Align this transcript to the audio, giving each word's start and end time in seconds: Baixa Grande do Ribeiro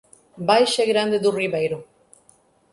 Baixa 0.49 0.83
Grande 0.91 1.17
do 1.23 1.35
Ribeiro 1.39 1.79